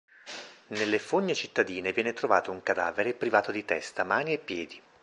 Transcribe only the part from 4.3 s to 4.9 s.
e piedi.